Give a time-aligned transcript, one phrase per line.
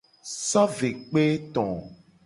[0.47, 1.23] So ve kpe
[1.53, 1.65] to.